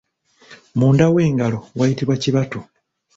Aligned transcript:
Munda 0.77 1.05
w'engalo 1.15 1.59
wayitibwa 1.77 2.15
kibatu. 2.23 2.57